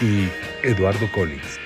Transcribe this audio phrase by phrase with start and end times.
[0.00, 0.28] y
[0.62, 1.58] Eduardo Collins.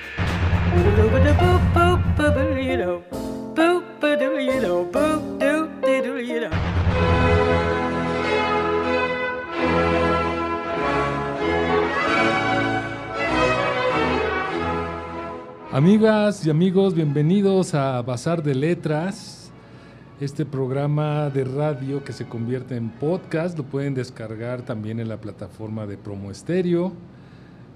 [15.73, 19.51] Amigas y amigos, bienvenidos a Bazar de Letras,
[20.21, 25.21] este programa de radio que se convierte en podcast, lo pueden descargar también en la
[25.21, 26.93] plataforma de Promo Estéreo.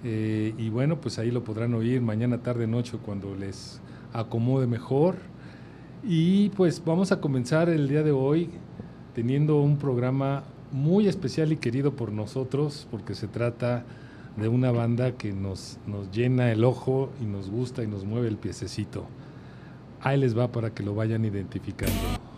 [0.04, 3.80] Eh, y bueno, pues ahí lo podrán oír mañana, tarde, noche, cuando les
[4.12, 5.16] acomode mejor.
[6.02, 8.50] Y pues vamos a comenzar el día de hoy
[9.14, 13.84] teniendo un programa muy especial y querido por nosotros, porque se trata
[14.36, 18.28] de una banda que nos, nos llena el ojo y nos gusta y nos mueve
[18.28, 19.06] el piececito.
[20.02, 22.33] Ahí les va para que lo vayan identificando.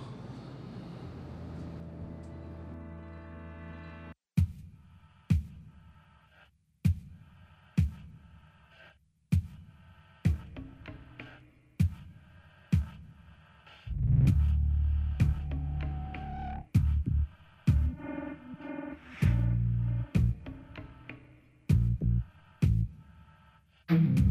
[23.89, 24.26] Mm-hmm.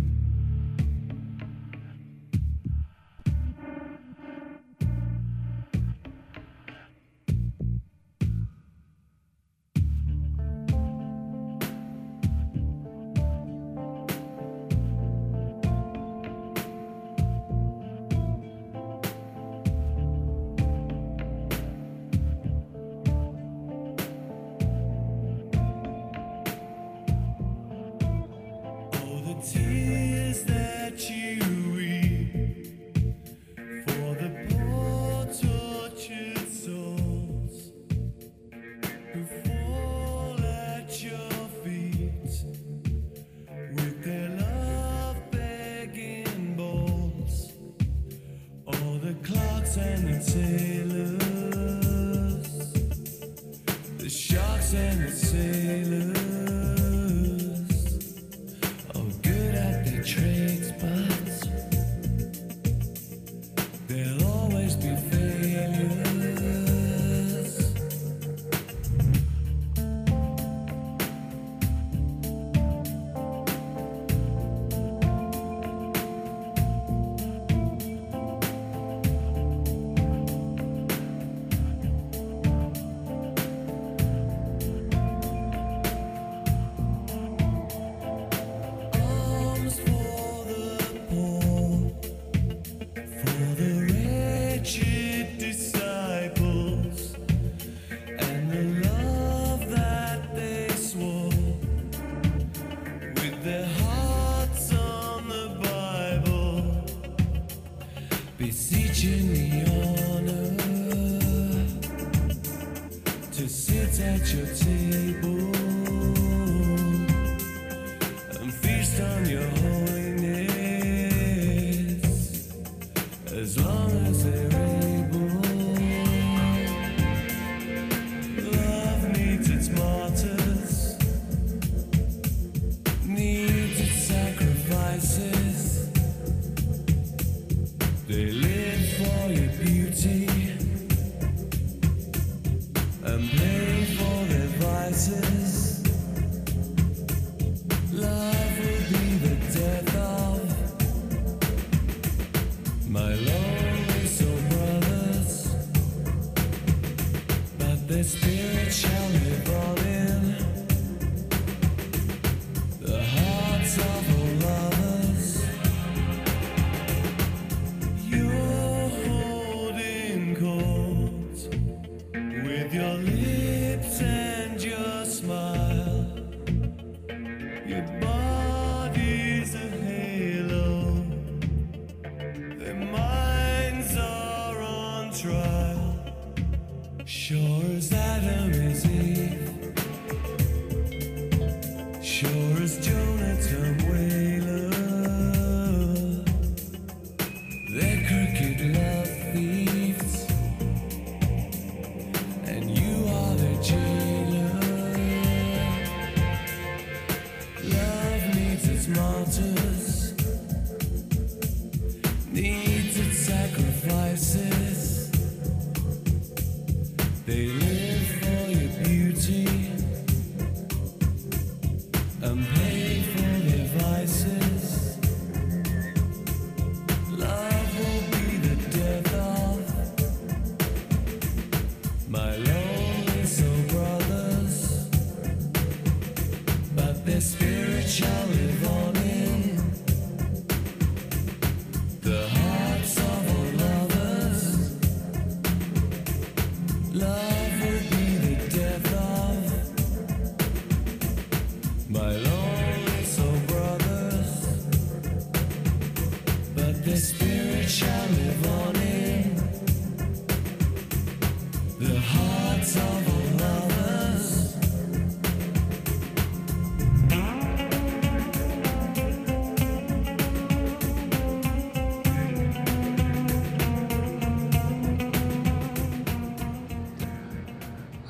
[113.35, 115.34] to sit at your table.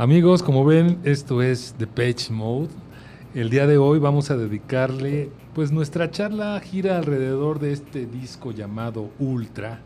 [0.05, 2.69] Amigos, como ven, esto es The Page Mode.
[3.33, 8.51] El día de hoy vamos a dedicarle, pues nuestra charla gira alrededor de este disco
[8.51, 9.79] llamado Ultra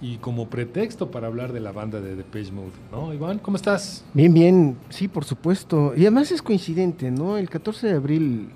[0.00, 3.12] y como pretexto para hablar de la banda de The Page Mode, ¿no?
[3.12, 4.04] Iván, ¿cómo estás?
[4.14, 5.92] Bien, bien, sí, por supuesto.
[5.96, 7.36] Y además es coincidente, ¿no?
[7.36, 8.50] El 14 de abril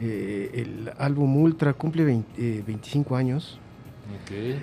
[0.00, 3.60] eh, el álbum Ultra cumple 25 eh, años.
[4.24, 4.60] Ok.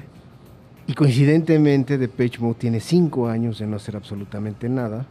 [0.88, 5.08] Y coincidentemente The Page Mode tiene 5 años de no hacer absolutamente nada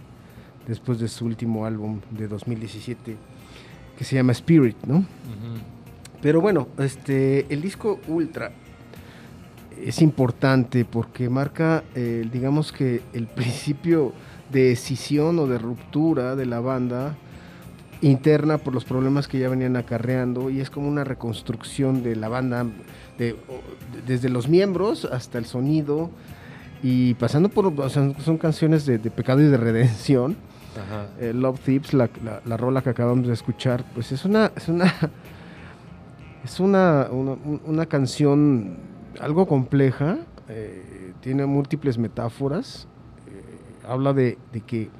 [0.66, 3.16] después de su último álbum de 2017
[3.96, 5.04] que se llama Spirit, ¿no?
[6.20, 8.52] Pero bueno, este, el disco Ultra
[9.80, 14.12] es importante porque marca, eh, digamos que el principio
[14.50, 17.16] de decisión o de ruptura de la banda
[18.00, 22.28] interna por los problemas que ya venían acarreando y es como una reconstrucción de la
[22.28, 22.66] banda
[24.06, 26.10] desde los miembros hasta el sonido
[26.82, 30.36] y pasando por son canciones de, de, pecado y de redención
[31.20, 32.08] eh, Love Thieves, la,
[32.44, 34.92] la, rola que acabamos de escuchar, pues es una, es una,
[36.44, 38.78] es una, una, canción
[39.20, 42.86] algo compleja, eh, tiene múltiples metáforas,
[43.26, 44.90] eh, habla de, que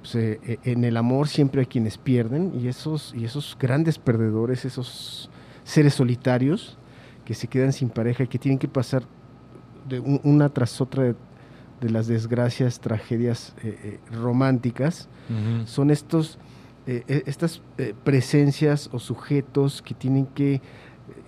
[0.00, 5.30] pues, en el amor siempre hay quienes pierden y esos, y esos grandes perdedores, esos
[5.64, 6.78] seres solitarios
[7.24, 9.02] que se quedan sin pareja y que tienen que pasar
[9.88, 11.14] de una tras otra
[11.80, 15.08] de de las desgracias, tragedias eh, eh, románticas,
[15.66, 16.38] son estos,
[16.86, 17.60] eh, estas
[18.02, 20.62] presencias o sujetos que tienen que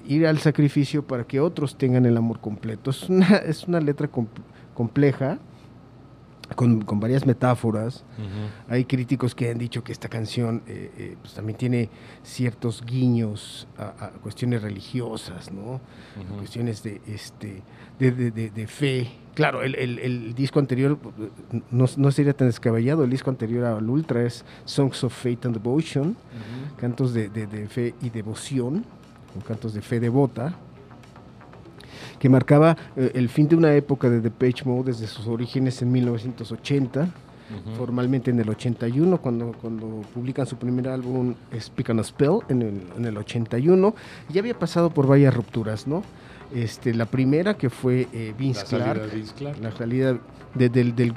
[0.07, 2.91] ir al sacrificio para que otros tengan el amor completo.
[2.91, 4.09] Es una, es una letra
[4.75, 5.39] compleja,
[6.57, 8.05] con, varias metáforas.
[8.69, 10.63] Hay críticos que han dicho que esta canción
[11.21, 11.91] pues también tiene
[12.23, 15.81] ciertos guiños a, cuestiones religiosas, ¿no?
[16.39, 17.63] Cuestiones de, este,
[17.99, 19.20] de, fe.
[19.41, 20.99] Claro, el, disco anterior
[21.71, 23.05] no, sería tan descabellado.
[23.05, 26.15] El disco anterior al Ultra es Songs of Faith and Devotion,
[26.77, 27.31] cantos de,
[27.71, 28.85] fe y devoción,
[29.49, 30.53] cantos de fe devota,
[32.19, 35.91] que marcaba eh, el fin de una época de Depeche Mode desde sus orígenes en
[35.91, 37.09] 1980.
[37.79, 42.61] formalmente en el 81, cuando, cuando publican su primer álbum Speak and a Spell, en
[42.61, 43.95] el, en el 81,
[44.29, 46.03] ya había pasado por varias rupturas, ¿no?
[46.55, 49.03] Este, la primera que fue eh, Vince, Clark,
[49.61, 50.19] la salida
[50.55, 51.15] del, del,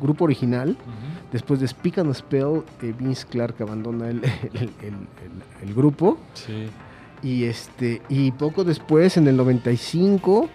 [0.00, 0.76] grupo original.
[1.32, 6.18] Después de Speak and Spell, eh, Vince Clark abandona el, el, grupo.
[7.22, 10.48] Y, este, y poco después, en el 95,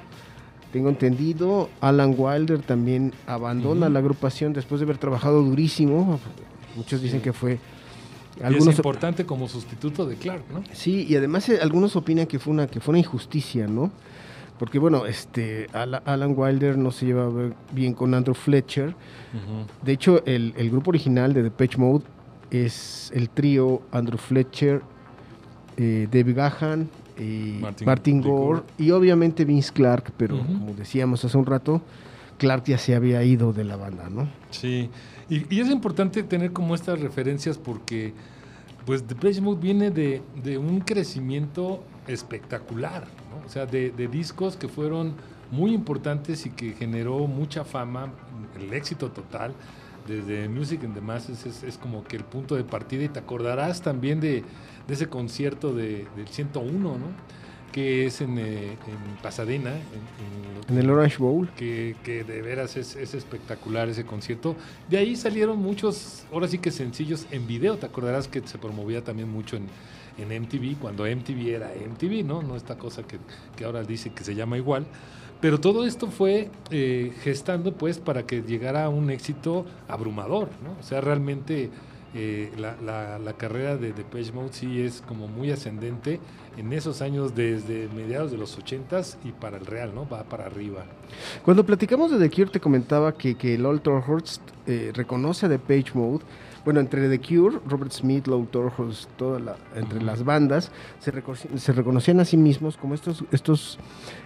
[0.71, 6.19] tengo entendido, Alan Wilder también abandona la agrupación después de haber trabajado durísimo.
[6.75, 7.59] Muchos dicen que fue
[8.43, 10.63] es importante como sustituto de Clark, ¿no?
[10.73, 13.91] Sí, y además eh, algunos opinan que fue una que fue una injusticia, ¿no?
[14.57, 17.29] Porque bueno, este Alan Wilder no se lleva
[17.71, 18.93] bien con Andrew Fletcher.
[19.81, 22.03] De hecho, el, grupo original de The Patch Mode
[22.51, 24.81] es el trío Andrew Fletcher,
[25.77, 31.45] eh, David Gahan, y Martin, Gore, y obviamente Vince Clark, pero como decíamos hace un
[31.45, 31.81] rato,
[32.37, 34.27] Clark ya se había ido de la banda, ¿no?
[34.51, 34.89] Sí,
[35.29, 38.13] y, es importante tener como estas referencias porque
[38.85, 40.21] pues The Mode viene de,
[40.57, 43.45] un crecimiento espectacular, ¿no?
[43.45, 45.13] o sea, de, discos que fueron
[45.51, 48.11] muy importantes y que generó mucha fama,
[48.59, 49.53] el éxito total.
[50.07, 53.83] Desde Music and the Masses es, como que el punto de partida y te acordarás
[53.83, 54.43] también de,
[54.87, 56.97] ese concierto de, del 101, ¿no?
[57.71, 58.77] Que es en, eh,
[59.21, 59.71] Pasadena.
[60.67, 61.49] En, el Orange Bowl.
[61.55, 64.55] Que, de veras es, espectacular ese concierto.
[64.89, 67.77] De ahí salieron muchos, ahora sí que sencillos en video.
[67.77, 69.67] Te acordarás que se promovía también mucho en,
[70.19, 72.41] MTV, cuando MTV era MTV, ¿no?
[72.41, 73.17] No esta cosa que,
[73.55, 74.85] que ahora dice que se llama igual.
[75.41, 80.71] Pero todo esto fue eh, gestando pues para que llegara a un éxito abrumador, ¿no?
[80.79, 81.69] O sea, realmente
[82.13, 82.75] eh, la,
[83.19, 86.19] la, carrera de Depeche Mode sí es como muy ascendente
[86.59, 90.07] en esos años desde mediados de los 80s y para el Real, ¿no?
[90.07, 90.83] Va para arriba.
[91.43, 95.49] Cuando platicamos de The Cure te comentaba que, que el Old Horst eh, reconoce a
[95.49, 96.23] Depeche Mode
[96.65, 101.11] bueno, entre The Cure, Robert Smith, Low Torhurst, toda la, entre las bandas, se,
[101.57, 103.79] se, reconocían a sí mismos como estos, estos,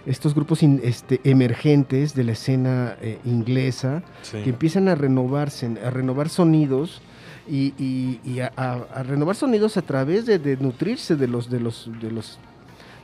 [0.04, 6.28] estos grupos este, emergentes de la escena eh, inglesa que empiezan a renovarse, a renovar
[6.28, 7.00] sonidos
[7.48, 12.38] y, a, renovar sonidos a través de, nutrirse de los de los de los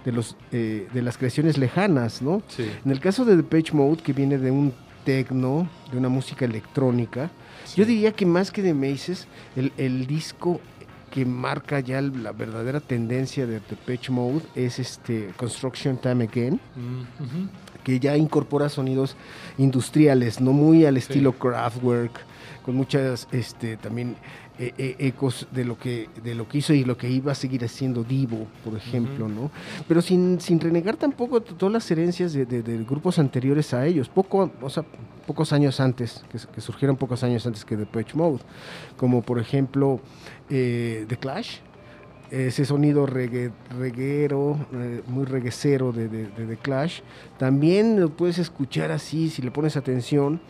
[0.04, 2.42] de los eh, de las creaciones lejanas, ¿no?
[2.84, 4.72] En el caso de The Page Mode, que viene de un
[5.04, 7.30] tecno, de una música electrónica,
[7.76, 10.60] yo diría que más que de Maces, el, disco
[11.10, 16.54] que marca ya la verdadera tendencia de The Page Mode es este Construction Time Again,
[16.54, 19.16] mm, que ya incorpora sonidos
[19.58, 22.29] industriales, no muy al estilo Kraftwerk,
[22.60, 24.16] con muchas este, también
[24.58, 27.34] e, e, ecos de lo que de lo que hizo y lo que iba a
[27.34, 29.50] seguir haciendo Divo, por ejemplo, ¿no?
[29.88, 34.68] Pero sin, sin renegar tampoco todas las herencias de, grupos anteriores a ellos, poco, o
[34.68, 34.84] sea,
[35.26, 38.40] pocos años antes, que, surgieron pocos años antes que Depeche Mode,
[38.98, 40.00] como por ejemplo
[40.50, 41.60] eh, The Clash,
[42.30, 47.00] ese sonido reguero, eh, muy reguecero de, de, The Clash,
[47.38, 50.40] también lo puedes escuchar así si le pones atención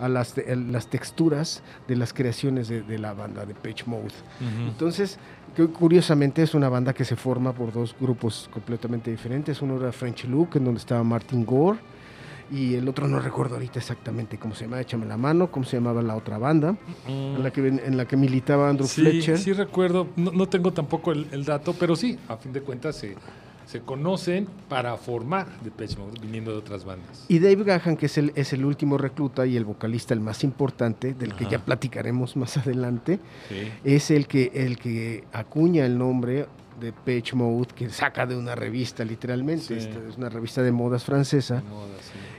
[0.00, 4.14] a las, las texturas de las creaciones de, la banda de Page Mode.
[4.66, 5.18] Entonces,
[5.78, 9.62] curiosamente es una banda que se forma por dos grupos completamente diferentes.
[9.62, 11.78] Uno era French Look, en donde estaba Martin Gore,
[12.50, 15.76] y el otro no recuerdo ahorita exactamente cómo se llama, échame la mano, cómo se
[15.76, 16.76] llamaba la otra banda,
[17.08, 19.38] en, la que, en la que militaba Andrew Fletcher.
[19.38, 22.96] Sí, recuerdo, no, no tengo tampoco el, el, dato, pero sí, a fin de cuentas
[22.96, 23.16] se
[23.66, 27.24] se conocen para formar Depeche Mode, viniendo de otras bandas.
[27.28, 30.44] Y Dave Gahan, que es el, es el último recluta y el vocalista el más
[30.44, 33.18] importante, del que ya platicaremos más adelante,
[33.84, 36.46] es el que, el que acuña el nombre
[36.80, 41.62] de Page Mode, que saca de una revista literalmente, es una revista de modas francesa,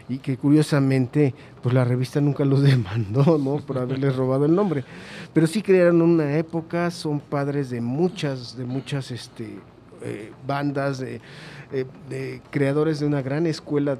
[0.08, 3.58] y que curiosamente, pues la revista nunca los demandó, ¿no?
[3.58, 4.86] Por haberles robado el nombre.
[5.34, 9.58] Pero sí crearon una época, son padres de muchas, de muchas, este,
[10.02, 11.22] eh, bandas, de,
[11.72, 13.98] eh, creadores de una gran escuela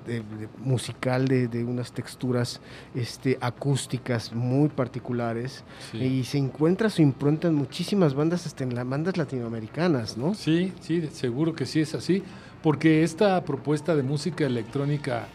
[0.58, 2.62] musical, de, unas texturas
[2.96, 5.64] este, acústicas muy particulares.
[5.94, 10.34] Y se encuentra su impronta en muchísimas bandas, hasta en las bandas latinoamericanas, ¿no?
[10.34, 12.24] Sí, sí, seguro que sí es así,
[12.62, 15.28] porque esta propuesta de música electrónica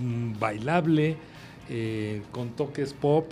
[0.00, 1.16] mm, bailable,
[1.68, 3.30] eh, con toques pop,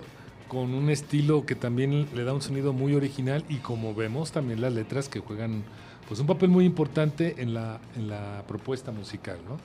[0.48, 4.60] con un estilo que también le da un sonido muy original y como vemos también
[4.60, 5.62] las letras que juegan
[6.10, 9.38] pues un papel muy importante en la, en la propuesta musical.
[9.48, 9.58] ¿no?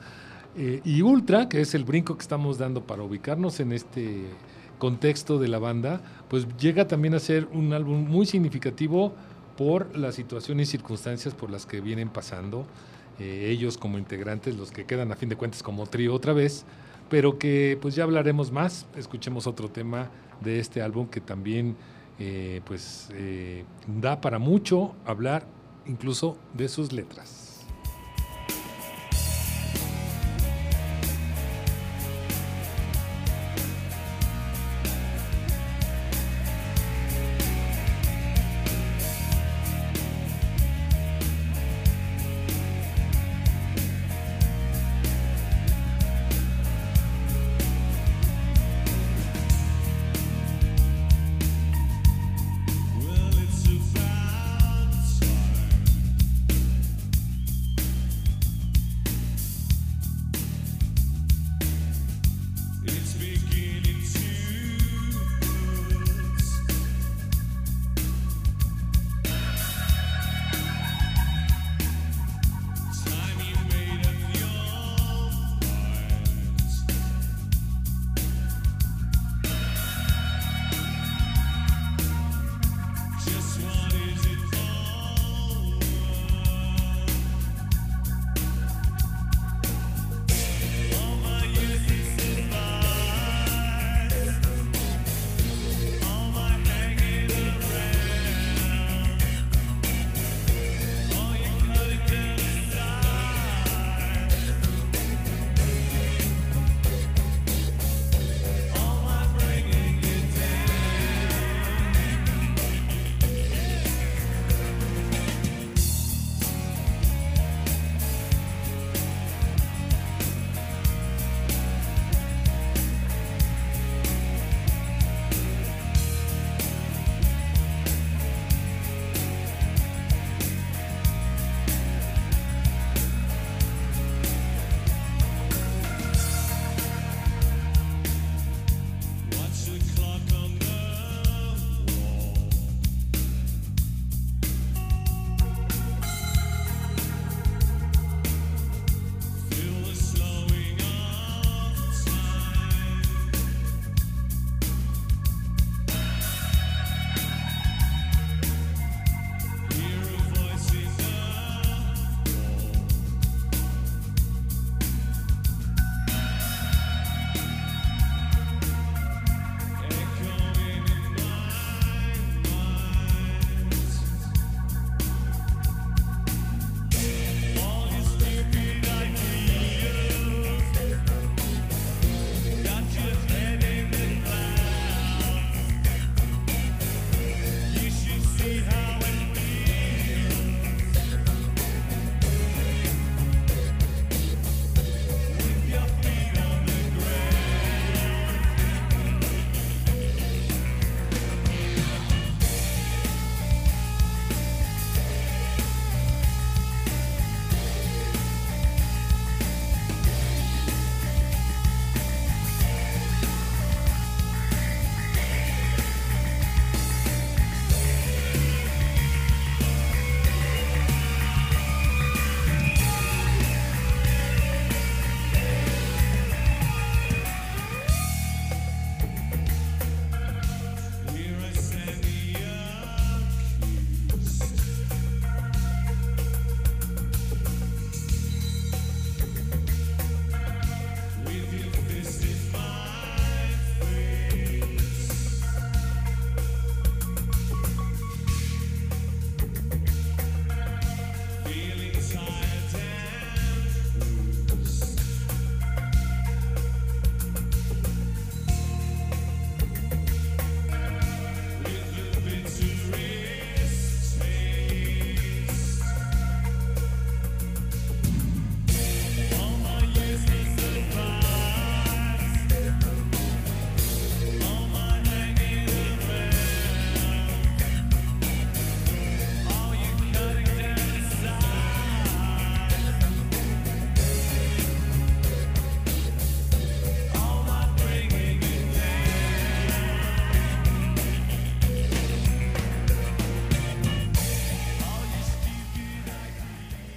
[0.55, 4.27] Eh, y Ultra, que es el brinco que estamos dando para ubicarnos en este
[4.77, 9.15] contexto de la banda, pues llega también a ser un álbum muy significativo
[9.57, 12.67] por las situaciones y circunstancias por las que vienen pasando
[13.17, 16.63] eh, ellos como integrantes, los que quedan a fin de cuentas como trío otra vez,
[17.09, 20.11] pero que pues ya hablaremos más, escuchemos otro tema
[20.41, 21.75] de este álbum que también
[22.19, 23.09] eh, pues
[23.87, 25.54] da para mucho hablar
[25.85, 27.44] incluso de sus letras.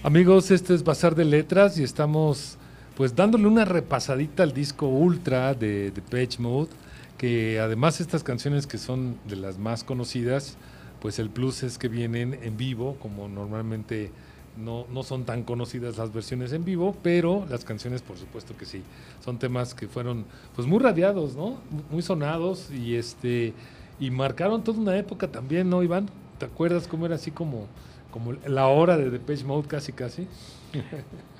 [0.09, 2.57] Amigos, este es Bazar de Letras y estamos
[2.97, 6.71] pues dándole una repasadita al disco Ultra de, de Page Mode,
[7.19, 10.57] que además estas canciones que son de las más conocidas,
[11.03, 14.11] pues el plus es que vienen en vivo, como normalmente
[14.57, 18.65] no, no son tan conocidas las versiones en vivo, pero las canciones por supuesto que
[18.65, 18.83] sí.
[19.23, 20.25] Son temas que fueron
[20.57, 21.59] pues muy radiados, ¿no?
[21.91, 23.53] Muy sonados y este
[24.01, 26.09] y marcaron toda una época también, ¿no, Iván?
[26.39, 27.67] ¿Te acuerdas cómo era así como
[28.11, 30.27] como la hora de Depeche Mode casi casi.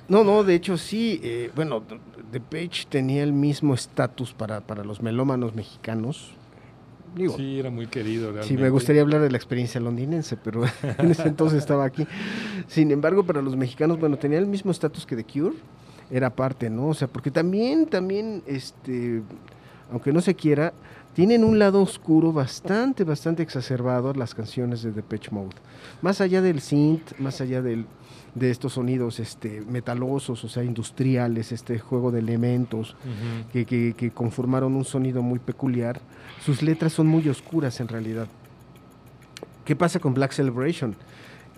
[0.07, 1.83] No, no, de hecho sí, eh, bueno,
[2.31, 6.31] Depeche tenía el mismo estatus para, para los melómanos mexicanos.
[7.37, 8.31] sí, era muy querido.
[8.31, 8.47] Realmente.
[8.47, 10.63] Sí, me gustaría hablar de la experiencia londinense, pero
[10.97, 12.07] en ese entonces estaba aquí.
[12.67, 15.55] Sin embargo, para los mexicanos, bueno, tenía el mismo estatus que The Cure,
[16.09, 16.87] era parte, ¿no?
[16.87, 19.21] O sea, porque también, también, este,
[19.91, 20.73] aunque no se quiera,
[21.13, 25.55] tienen un lado oscuro bastante, bastante exacerbado las canciones de Depeche Mode.
[26.01, 27.85] Más allá del synth, más allá del,
[28.35, 32.95] de estos sonidos este, metalosos, o sea, industriales, este juego de elementos
[33.51, 35.99] que, que, conformaron un sonido muy peculiar,
[36.43, 38.27] sus letras son muy oscuras en realidad.
[39.65, 40.95] ¿Qué pasa con Black Celebration?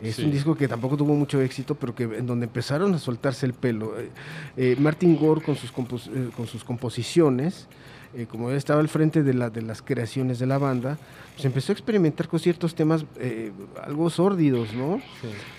[0.02, 3.46] Es un disco que tampoco tuvo mucho éxito, pero que en donde empezaron a soltarse
[3.46, 4.00] el pelo.
[4.00, 4.10] Eh,
[4.58, 5.70] eh, Martin Gore con sus,
[6.08, 7.68] eh, con sus composiciones
[8.14, 10.98] eh, como él estaba al frente de, la, de las creaciones de la banda,
[11.34, 15.02] pues empezó a experimentar con ciertos temas eh, algo sórdidos, ¿no?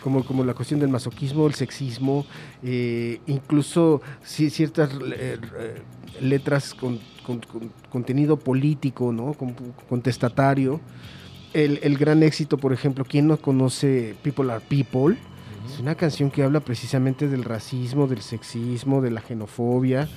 [0.03, 2.27] Como, como la cuestión del masoquismo, el sexismo,
[2.63, 4.91] eh, incluso ciertas
[6.21, 7.01] letras con,
[7.91, 9.35] contenido político, ¿no?
[9.89, 10.81] contestatario.
[11.55, 15.17] El, el, gran éxito, por ejemplo, ¿quién no conoce People Are People?
[15.67, 20.09] Es una canción que habla precisamente del racismo, del sexismo, de la xenofobia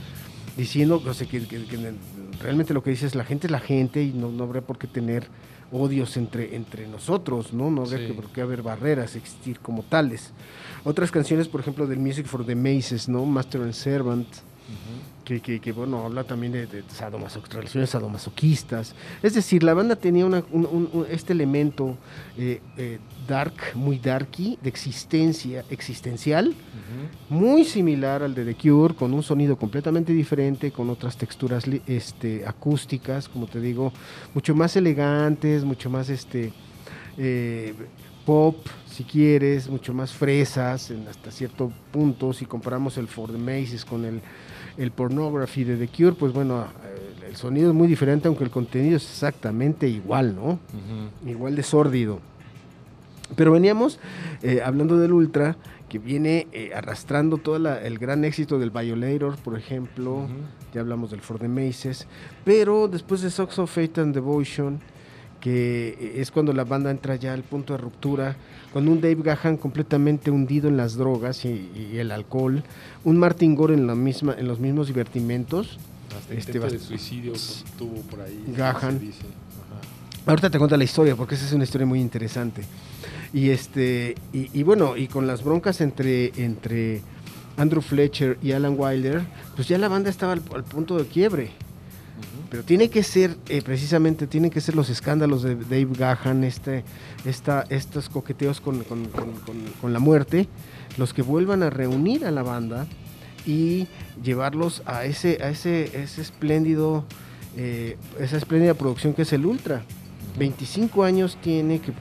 [0.58, 1.94] diciendo que,
[2.42, 4.78] realmente lo que dice es la gente es la gente y no, no habrá por
[4.78, 5.28] qué tener
[5.72, 7.70] odios entre, entre nosotros, ¿no?
[7.72, 10.32] No habría por qué haber barreras, existir como tales.
[10.84, 13.26] Otras canciones, por ejemplo, del Music for the Maces, ¿no?
[13.26, 14.28] Master and Servant,
[15.24, 16.84] que, que, bueno, habla también de, de
[17.50, 18.96] relaciones sadomasoquistas.
[19.24, 20.44] Es decir, la banda tenía una,
[21.10, 21.98] este elemento
[22.38, 26.54] eh, eh, dark, muy darky, de existencia, existencial,
[27.30, 32.46] muy similar al de The Cure, con un sonido completamente diferente, con otras texturas este,
[32.46, 33.92] acústicas, como te digo,
[34.34, 36.54] mucho más elegantes, mucho más este,
[37.18, 37.74] eh,
[38.26, 38.58] pop,
[38.90, 42.34] si quieres, mucho más fresas en hasta cierto punto.
[42.34, 44.22] Si comparamos el For the Maces con el
[44.78, 48.50] el pornography de The Cure, pues bueno, eh, el sonido es muy diferente, aunque el
[48.50, 50.60] contenido es exactamente igual, ¿no?
[51.26, 52.20] Igual de sórdido.
[53.36, 54.00] Pero veníamos
[54.44, 55.58] eh, hablando del Ultra,
[55.90, 60.28] que viene eh, arrastrando todo el gran éxito del Violator, por ejemplo,
[60.74, 62.08] ya hablamos del For the Maces,
[62.44, 64.80] pero después de Socks of Fate and Devotion,
[65.46, 68.36] que es cuando la banda entra ya al punto de ruptura,
[68.74, 72.64] con un Dave Gahan completamente hundido en las drogas y, el alcohol,
[73.04, 75.78] un Martin Gore en, la misma, en los mismos divertimentos.
[76.32, 77.34] este, de suicidio
[77.78, 78.44] tuvo por ahí.
[78.58, 79.00] Gahan.
[80.26, 82.64] Ahorita te cuento la historia, porque esa es una historia muy interesante.
[83.32, 87.04] Y este y, bueno, y con las broncas entre, entre
[87.56, 89.22] Andrew Fletcher y Alan Wilder,
[89.56, 91.52] pues ya la banda estaba al punto de quiebre.
[92.50, 96.84] Pero tiene que ser, eh, precisamente, tienen que ser los escándalos de Dave Gahan, este,
[97.26, 98.84] esta, estos coqueteos con,
[99.84, 100.48] la muerte,
[100.98, 102.88] los que vuelvan a reunir a la banda
[103.46, 103.88] y
[104.24, 107.06] llevarlos a ese, a ese, ese espléndido,
[107.58, 109.84] eh, esa espléndida producción que es el Ultra.
[110.38, 111.94] 25 años tiene que,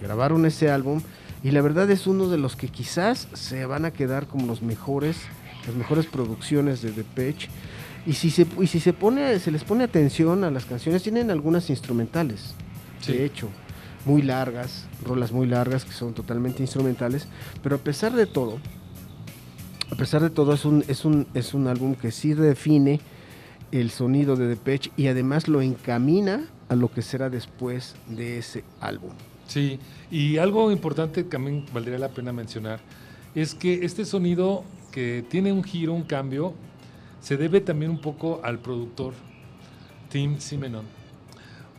[0.00, 1.00] grabaron ese álbum
[1.42, 4.62] y la verdad es uno de los que quizás se van a quedar como los
[4.62, 5.16] mejores,
[5.66, 7.48] las mejores producciones de Depeche
[8.06, 11.30] y si se, y si se, pone, se les pone atención a las canciones, tienen
[11.30, 12.54] algunas instrumentales,
[13.06, 13.48] de hecho,
[14.04, 17.28] muy largas, rolas muy largas que son totalmente instrumentales,
[17.62, 18.58] pero a pesar de todo,
[19.90, 23.00] a pesar de todo es un, es un, es un álbum que sí define
[23.70, 28.64] el sonido de Depeche y además lo encamina a lo que será después de ese
[28.80, 29.12] álbum.
[29.46, 29.78] Sí,
[30.10, 32.80] y algo importante que también valdría la pena mencionar
[33.34, 36.54] es que este sonido que tiene un giro, un cambio,
[37.22, 39.14] se debe también un poco al productor
[40.10, 40.84] Tim Simenon.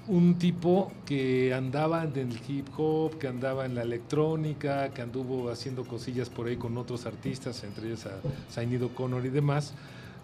[0.08, 5.50] Un tipo que andaba en el hip hop, que andaba en la electrónica, que anduvo
[5.50, 9.74] haciendo cosillas por ahí con otros artistas, entre ellos a Sainido Connor y demás,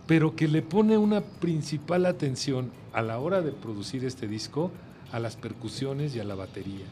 [0.07, 4.71] pero que le pone una principal atención a la hora de producir este disco
[5.11, 6.85] a las percusiones y a la batería.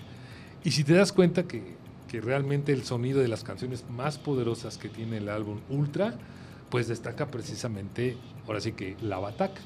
[0.64, 1.76] Y si te das cuenta que,
[2.10, 6.18] que realmente el sonido de las canciones más poderosas que tiene el álbum Ultra,
[6.70, 9.62] pues destaca precisamente, ahora sí que la bataca.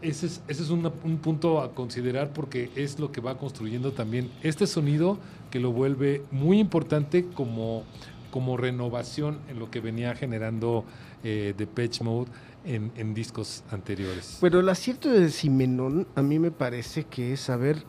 [0.00, 0.90] Ese es, ese es un
[1.22, 5.18] punto a considerar porque es lo que va construyendo también este sonido
[5.52, 7.84] que lo vuelve muy importante como
[8.32, 10.84] como renovación en lo que venía generando
[11.22, 12.30] eh, Depeche Mode
[12.64, 14.38] en, discos anteriores.
[14.40, 17.84] Pero el acierto de Simenon a mí me parece que es haber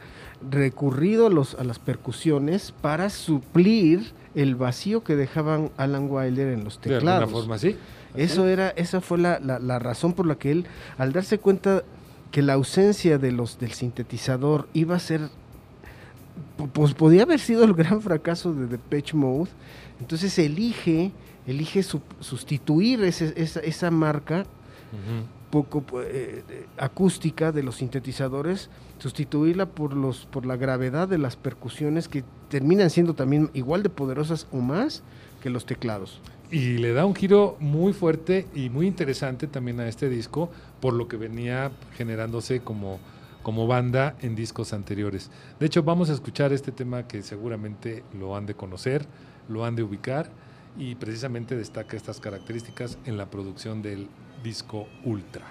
[0.48, 6.64] recurrido a, los, a las percusiones para suplir el vacío que dejaban Alan Wilder en
[6.64, 7.04] los teclados.
[7.06, 7.78] De alguna forma, sí.
[8.16, 10.66] Eso era, esa fue la, la, razón por la que él,
[10.98, 11.84] al darse cuenta
[12.32, 15.30] que la ausencia de los del sintetizador iba a ser,
[16.74, 19.50] pues podía haber sido el gran fracaso de Depeche Mode,
[20.00, 21.12] entonces elige,
[21.48, 24.46] elige sustituir esa, esa, marca
[25.50, 26.44] poco eh,
[26.78, 32.90] acústica de los sintetizadores, sustituirla por los por la gravedad de las percusiones que terminan
[32.90, 35.04] siendo también igual de poderosas o más
[35.42, 36.22] que los teclados.
[36.54, 40.94] Y le da un giro muy fuerte y muy interesante también a este disco, por
[40.94, 43.00] lo que venía generándose como,
[43.42, 45.32] como banda en discos anteriores.
[45.60, 49.08] De hecho, vamos a escuchar este tema que seguramente lo han de conocer,
[49.50, 50.30] lo han de ubicar
[50.78, 54.08] y precisamente destaca estas características en la producción del
[54.44, 55.48] disco Ultra.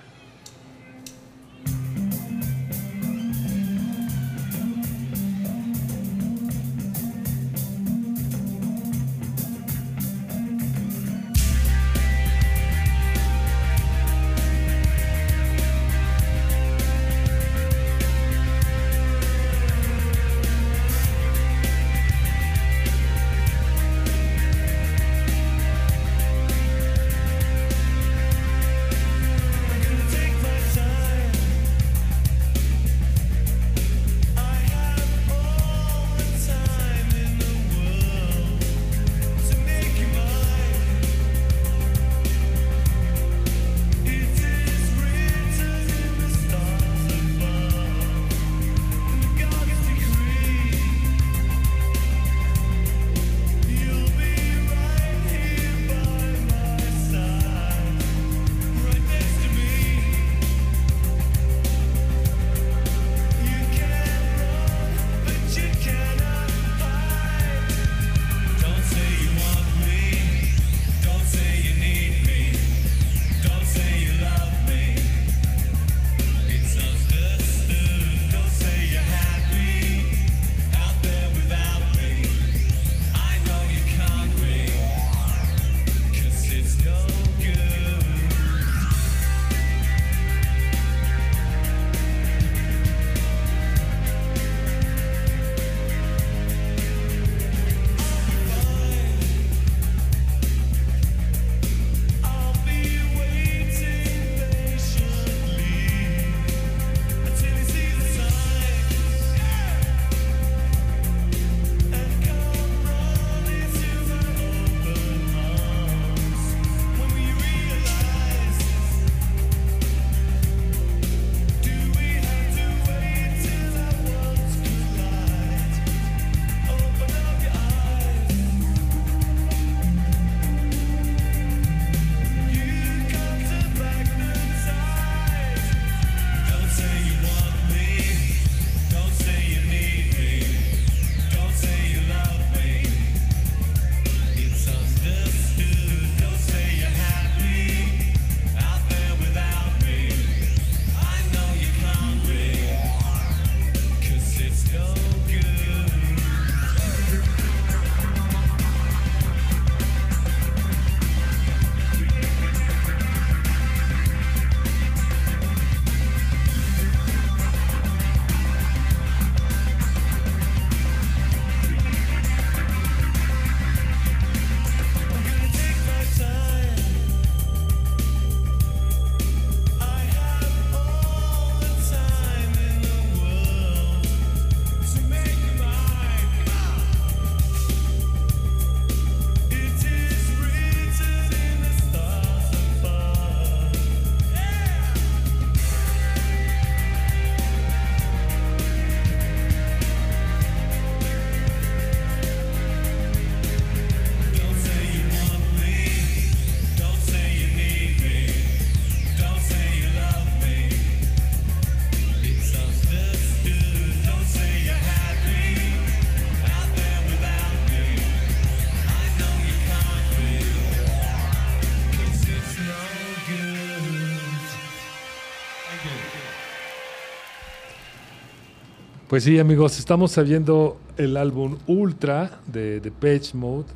[229.12, 233.66] Pues sí, amigos, estamos sabiendo el álbum Ultra de Depeche Mode,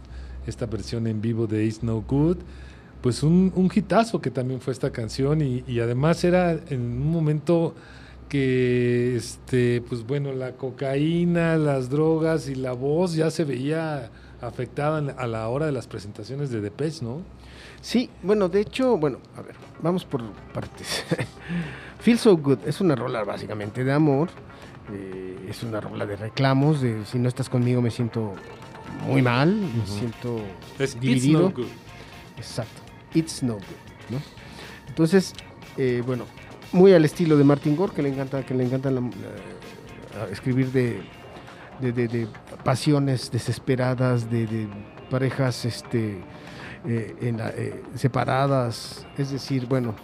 [0.46, 2.38] esta versión en vivo de It's No Good.
[3.03, 7.11] Pues un, un hitazo que también fue esta canción y, y además era en un
[7.12, 7.75] momento
[8.31, 15.14] que, este, pues bueno, la cocaína, las drogas y la voz ya se veía afectada
[15.18, 17.20] a la hora de las presentaciones de Depeche, ¿no?
[17.83, 20.22] Sí, bueno, de hecho, bueno, a ver, vamos por
[20.55, 21.05] partes.
[22.01, 24.31] Feel So Good es una rola básicamente de amor,
[24.92, 28.35] eh, es una rola de reclamos, de si no estás conmigo me siento
[29.07, 29.87] muy mal, me Ujú.
[29.99, 30.40] siento
[30.79, 31.49] Es dividido.
[31.49, 31.70] It's No Good.
[32.37, 32.83] Exacto,
[33.14, 33.62] It's No Good,
[34.11, 34.18] ¿no?
[34.88, 35.33] Entonces,
[35.77, 36.25] eh, bueno,
[36.72, 40.29] muy al estilo de Martin Gore, que le encanta, que le encanta la- la- a
[40.31, 41.03] escribir de,
[41.81, 42.29] de, de- de
[42.64, 44.68] pasiones desesperadas, de,
[45.11, 46.20] parejas este,
[46.87, 47.53] eh, en la-
[47.94, 49.94] separadas, es decir, bueno,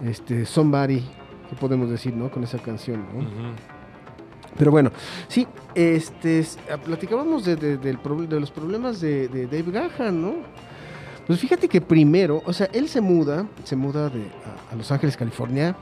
[0.00, 1.00] este, somebody,
[1.50, 2.30] ¿qué podemos decir, no?
[2.30, 3.04] Con esa canción.
[4.56, 4.90] Pero bueno,
[5.28, 10.34] sí, este, ah, platicábamos de, de- de los problemas de, Dave Gahan, ¿no?
[11.26, 14.20] Pues fíjate que primero, o sea, él se muda, se muda de,
[14.70, 15.74] a, a Los Ángeles, California.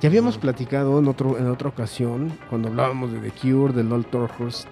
[0.00, 4.06] Ya habíamos platicado en, otro, en otra ocasión, cuando hablábamos de The Cure, de Lol
[4.06, 4.68] Torhurst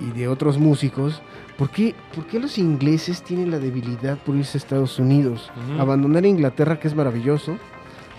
[0.00, 1.20] y de otros músicos,
[1.58, 5.50] ¿por qué, por qué los ingleses tienen la debilidad por irse a Estados Unidos?
[5.78, 7.56] Abandonar Inglaterra, que es maravilloso,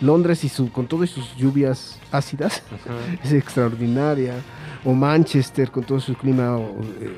[0.02, 2.64] Londres y su, con todas sus lluvias ácidas,
[3.24, 4.36] es extraordinaria.
[4.84, 6.58] O Manchester con todo su clima
[7.00, 7.10] eh,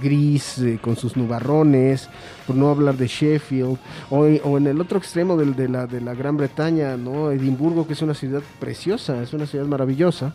[0.00, 2.08] gris, eh, con sus nubarrones,
[2.46, 3.76] por no hablar de Sheffield.
[4.08, 7.30] O, o en el otro extremo del- de, la, de la Gran Bretaña, ¿no?
[7.30, 10.34] Edimburgo, que es una ciudad preciosa, es una ciudad maravillosa.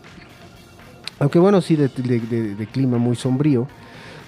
[1.19, 3.67] Aunque bueno, sí, de, de- de- de clima muy sombrío.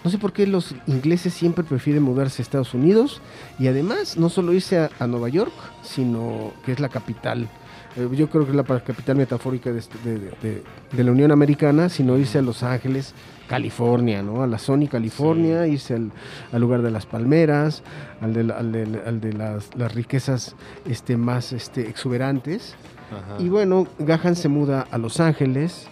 [0.06, 3.22] No sé por qué los ingleses siempre prefieren mudarse a Estados Unidos
[3.60, 7.50] y además no solo irse a, a Nueva York, sino que es la capital.
[7.98, 11.32] eh, yo creo que es la capital metafórica de, este- de- de- de la Unión
[11.32, 13.14] Americana, sino irse a Los Ángeles,
[13.48, 14.44] California, ¿no?
[14.44, 16.12] A la Sony, California, irse al,
[16.52, 17.82] al lugar de las palmeras,
[18.22, 20.56] al de, al de- al de las, las riquezas
[20.88, 22.76] este, más este, exuberantes.
[23.12, 23.42] Ajá.
[23.42, 25.88] Y bueno, Gahan se muda a Los Ángeles,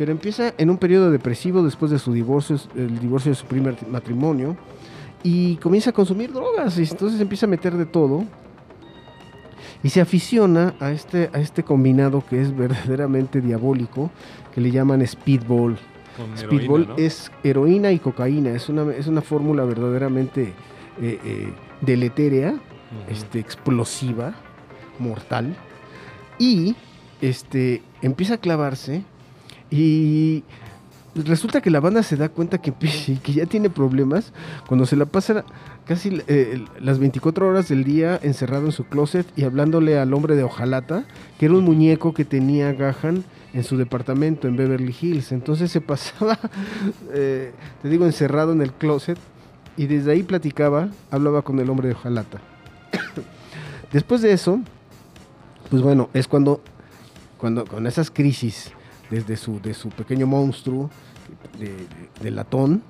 [0.00, 3.76] pero empieza en un periodo depresivo después de su divorcio, el divorcio de su primer
[3.86, 4.56] matrimonio,
[5.22, 8.24] y comienza a consumir drogas, y entonces empieza a meter de todo,
[9.82, 14.10] y se aficiona a este, a este combinado que es verdaderamente diabólico,
[14.54, 15.76] que le llaman speedball.
[16.16, 16.96] Con Speedball heroína, ¿no?
[16.96, 20.54] es heroína y cocaína, es una, es una fórmula verdaderamente
[21.02, 22.54] eh, eh, deletérea
[23.06, 24.32] este, explosiva,
[24.98, 25.54] mortal,
[26.38, 26.74] y
[27.20, 29.04] este, empieza a clavarse
[29.70, 30.44] y
[31.14, 32.72] resulta que la banda se da cuenta que,
[33.22, 34.32] que ya tiene problemas
[34.66, 35.44] cuando se la pasa
[35.84, 40.36] casi eh, las 24 horas del día encerrado en su closet y hablándole al hombre
[40.36, 41.04] de hojalata,
[41.38, 45.32] que era un muñeco que tenía Gahan en su departamento en Beverly Hills.
[45.32, 46.38] Entonces se pasaba,
[47.12, 47.52] eh,
[47.82, 49.18] te digo, encerrado en el closet
[49.76, 52.40] y desde ahí platicaba, hablaba con el hombre de hojalata.
[53.92, 54.60] Después de eso,
[55.70, 56.60] pues bueno, es cuando,
[57.38, 58.72] cuando con esas crisis
[59.10, 60.90] desde su, de su pequeño monstruo
[61.58, 61.86] de, de-
[62.22, 62.82] de latón,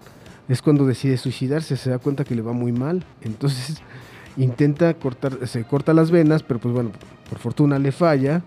[0.48, 3.04] es cuando decide suicidarse, se da cuenta que le va muy mal.
[3.22, 3.78] Entonces
[4.36, 6.90] intenta cortar, se corta las venas, pero pues bueno,
[7.28, 8.42] por fortuna le falla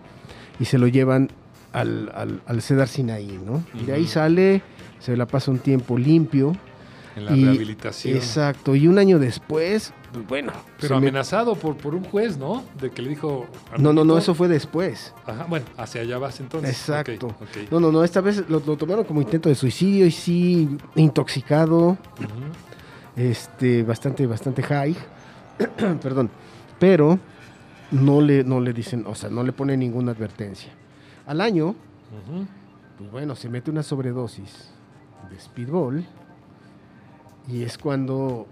[0.59, 1.29] y se lo llevan
[1.71, 3.63] al, al, al Cedar Sinaí, ¿no?
[3.73, 4.61] Y de ahí sale,
[4.99, 6.55] se la pasa un tiempo limpio.
[7.15, 8.15] En la y- rehabilitación.
[8.17, 10.51] Exacto, y un año después, pues bueno.
[10.79, 12.63] Pero me- amenazado por, por un juez, ¿no?
[12.79, 13.45] De que le dijo...
[13.77, 15.13] No, no, no, eso fue después.
[15.25, 16.71] Ajá, bueno, hacia allá vas entonces.
[16.71, 17.35] Exacto.
[17.71, 21.89] No, no, no, esta vez lo, lo tomaron como intento de suicidio y sí, intoxicado,
[21.89, 21.97] Ujú.
[23.15, 24.95] este, bastante, bastante high,
[26.01, 26.29] perdón,
[26.79, 27.19] pero
[27.91, 30.71] no le, no le dicen, o sea, no le ponen ninguna advertencia.
[31.27, 31.75] Al año,
[32.97, 34.69] pues bueno, se mete una sobredosis
[35.29, 36.05] de speedball
[37.51, 38.47] y es cuando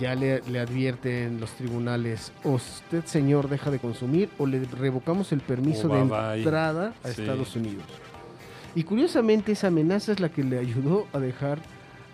[0.00, 5.32] ya le, le advierten los tribunales, o usted señor deja de consumir o le revocamos
[5.32, 7.20] el permiso O de entrada a Sí.
[7.20, 7.84] Estados Unidos.
[8.74, 11.60] Y curiosamente esa amenaza es la que le ayudó a dejar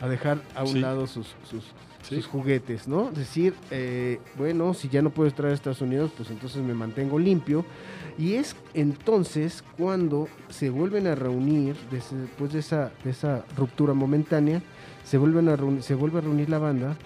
[0.00, 0.78] a dejar a un Sí.
[0.80, 1.64] lado sus, sus,
[2.02, 2.14] Sí.
[2.16, 3.10] sus juguetes, ¿no?
[3.10, 7.18] Decir, eh, bueno, si ya no puedo entrar a Estados Unidos, pues entonces me mantengo
[7.18, 7.64] limpio.
[8.16, 13.92] Y es entonces cuando se vuelven a reunir, des- después de esa, de esa ruptura
[13.92, 14.62] momentánea,
[15.08, 16.96] se, vuelven a reunir, se vuelve a reunir la banda.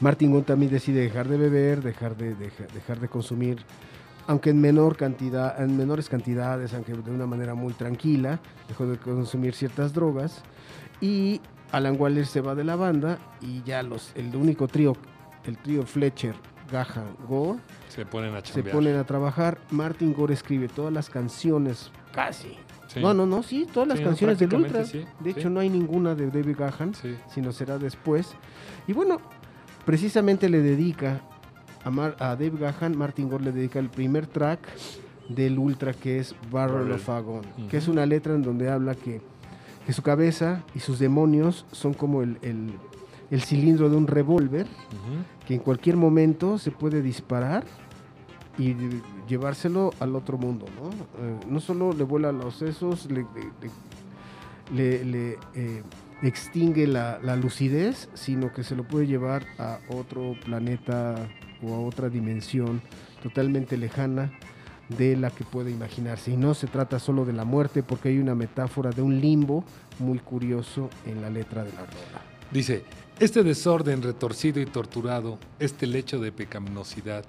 [0.00, 3.58] Martin Gunn también decide dejar de beber, dejar de, deja- dejar de consumir,
[4.26, 8.98] aunque en menor cantidad, en menores cantidades, aunque de una manera muy tranquila, dejó de
[8.98, 10.42] consumir ciertas drogas.
[11.00, 14.94] Y Alan Waller se va de la banda y ya los, el único trío,
[15.44, 16.34] el trío Fletcher,
[16.70, 19.58] Gahan, Gore, Se ponen a se ponen a trabajar.
[19.70, 22.56] Martin Gore escribe todas las canciones, casi
[23.00, 24.84] No, no, no, sí, todas las Sí, canciones del Ultra.
[24.84, 26.92] sí, de hecho, no hay ninguna de David Gahan,
[27.32, 28.32] sino será después.
[28.86, 29.18] Y bueno,
[29.84, 31.20] precisamente le dedica
[31.84, 34.60] a, Mar- a Dave Gahan, Martin Gore le dedica el primer track
[35.28, 39.20] del Ultra que es Barrel of Agon, que es una letra en donde habla que,
[39.86, 42.72] que su cabeza y sus demonios son como el, el-
[43.30, 44.66] el cilindro de un revólver
[45.46, 47.64] que en cualquier momento se puede disparar
[48.58, 48.74] y
[49.32, 50.90] llevárselo al otro mundo, ¿no?
[50.90, 53.24] Eh, no solo le vuela los sesos, le,
[55.04, 55.82] le- eh,
[56.22, 61.14] extingue la, la lucidez, sino que se lo puede llevar a otro planeta
[61.62, 62.80] o a otra dimensión
[63.22, 64.30] totalmente lejana
[64.98, 66.30] de la que puede imaginarse.
[66.32, 69.64] Y no se trata solo de la muerte, porque hay una metáfora de un limbo
[69.98, 72.20] muy curioso en la letra de la rola.
[72.50, 72.84] Dice,
[73.18, 77.24] este desorden retorcido y torturado, este lecho de pecaminosidad,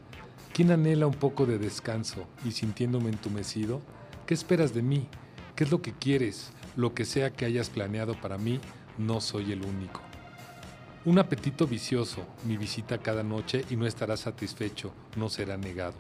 [0.54, 3.82] ¿quién anhela un poco de descanso y sintiéndome entumecido?
[4.28, 5.08] ¿Qué esperas de mí?
[5.56, 6.52] ¿Qué es lo que quieres?
[6.76, 8.60] Lo que sea que hayas planeado para mí,
[8.98, 10.02] no soy el único.
[11.06, 15.96] Un apetito vicioso, mi visita cada noche y no estará satisfecho, no será negado.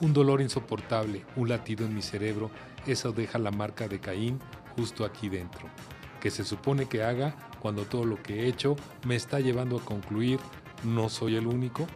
[0.00, 2.50] Un dolor insoportable, un latido en mi cerebro,
[2.86, 4.40] eso deja la marca de Caín
[4.76, 5.68] justo aquí dentro,
[6.20, 8.74] que se supone que haga cuando todo lo que he hecho
[9.06, 10.40] me está llevando a concluir,
[10.82, 11.86] no soy el único.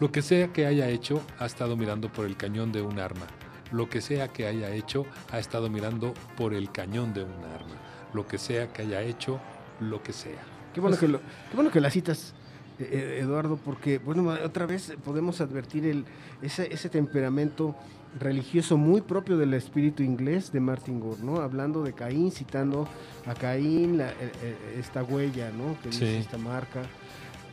[0.00, 3.26] Lo que sea que haya hecho ha estado mirando por el cañón de un arma.
[3.72, 7.74] Lo que sea que haya hecho ha estado mirando por el cañón de un arma.
[8.12, 9.40] Lo que sea que haya hecho,
[9.80, 10.42] lo que sea.
[10.72, 12.34] Qué bueno, que, lo, qué bueno que la citas,
[12.78, 16.04] eh, eh, Eduardo, porque, bueno, otra vez podemos advertir el,
[16.42, 17.74] ese, ese temperamento
[18.20, 21.36] religioso muy propio del espíritu inglés de Martin Gore, ¿no?
[21.40, 22.88] Hablando de Caín, citando
[23.26, 25.76] a Caín, la- eh, esta huella, ¿no?
[25.82, 26.16] Que dice Sí.
[26.18, 26.82] esta marca.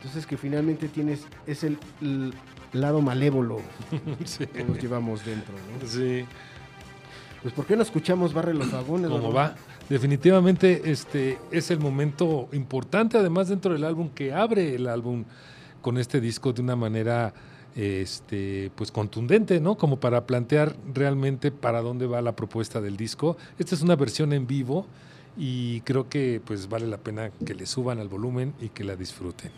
[0.02, 1.78] Entonces que finalmente tienes, es el,
[2.72, 3.60] lado malévolo
[4.24, 4.46] Sí.
[4.46, 5.86] que nos llevamos dentro, ¿no?
[5.86, 6.24] Sí.
[7.40, 9.10] Pues ¿por qué no escuchamos Barre los Vagones?
[9.10, 9.54] ¿Cómo va?
[9.88, 15.24] Definitivamente este es el momento importante, además dentro del álbum, que abre el álbum
[15.82, 17.32] con este disco de una manera
[17.76, 19.76] este, pues contundente, ¿no?
[19.76, 23.36] Como para plantear realmente para dónde va la propuesta del disco.
[23.58, 24.86] Esta es una versión en vivo
[25.36, 28.96] y creo que pues vale la pena que le suban al volumen y que la
[28.96, 29.52] disfruten.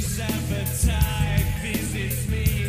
[0.00, 2.59] Sabotage appetite visits me.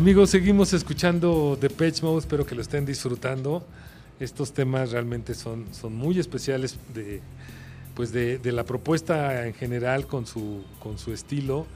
[0.00, 3.62] Amigos, seguimos escuchando The Page Mode, espero que lo estén disfrutando.
[4.18, 7.20] Estos temas realmente son, son muy especiales de,
[7.94, 11.66] pues de, de la propuesta en general con su, con su estilo.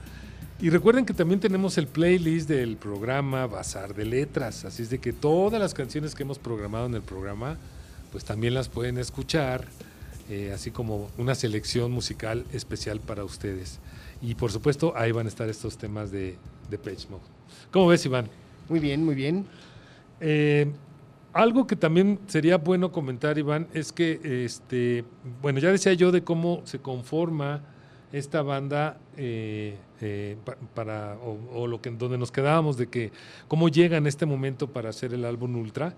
[0.59, 5.01] Y recuerden que también tenemos el playlist del programa Bazar de Letras, así es de
[5.01, 7.59] que todas las canciones que hemos programado en el programa,
[8.11, 9.67] pues también las pueden escuchar,
[10.31, 13.81] eh, así como una selección musical especial para ustedes.
[14.23, 16.39] Y por supuesto, ahí van a estar estos temas de,
[16.71, 17.34] de Page Mode.
[17.71, 18.29] ¿Cómo ves, Iván?
[18.69, 19.47] Muy bien, muy bien.
[20.21, 20.71] Eh,
[21.33, 25.05] algo que también sería bueno comentar, Iván, es que, este,
[25.43, 27.63] bueno, ya decía yo de cómo se conforma
[28.13, 33.11] esta banda eh, eh, pa- para, o, o lo que, donde nos quedábamos, de que
[33.49, 35.95] cómo llega en este momento para hacer el álbum Ultra.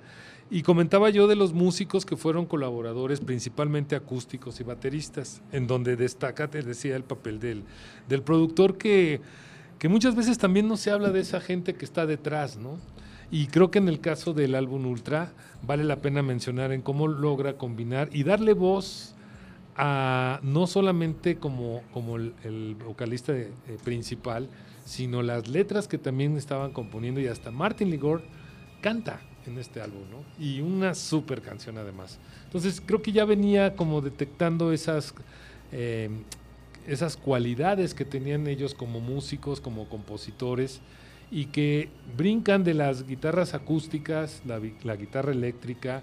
[0.49, 5.97] Y comentaba yo de los músicos que fueron colaboradores, principalmente acústicos y bateristas, en donde
[5.97, 7.65] destaca, te decía, el papel del,
[8.09, 9.21] del productor que,
[9.79, 12.79] que muchas veces también no se habla de esa gente que está detrás, ¿no?
[13.31, 17.09] Y creo que en el caso del álbum Ultra vale la pena mencionar en cómo
[17.09, 19.15] logra combinar y darle voz
[19.77, 23.53] a no solamente como, como el, vocalista eh,
[23.85, 24.49] principal,
[24.85, 28.23] sino las letras que también estaban componiendo y hasta Martin Ligor
[28.81, 30.45] canta en este álbum, ¿no?
[30.45, 32.19] Y una super canción además.
[32.45, 35.15] Entonces creo que ya venía como detectando esas,
[35.73, 36.09] eh,
[36.87, 40.81] esas cualidades que tenían ellos como músicos, como compositores,
[41.31, 46.03] y que brincan de las guitarras acústicas, la, guitarra eléctrica,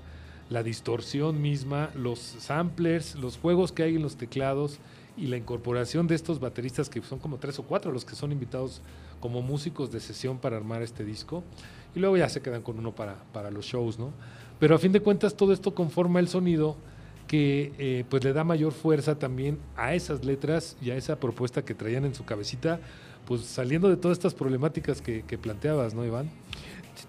[0.50, 4.80] la distorsión misma, los samplers, los juegos que hay en los teclados
[5.16, 8.32] y la incorporación de estos bateristas que son como tres o cuatro los que son
[8.32, 8.82] invitados
[9.20, 11.44] como músicos de sesión para armar este disco
[11.96, 14.12] y luego ya se quedan con uno para, para los shows, ¿no?
[14.60, 16.76] Pero a fin de cuentas todo esto conforma el sonido
[17.28, 21.64] que eh, pues le da mayor fuerza también a esas letras y a esa propuesta
[21.64, 22.80] que traían en su cabecita,
[23.26, 26.30] pues saliendo de todas estas problemáticas que, que planteabas, ¿no, Iván?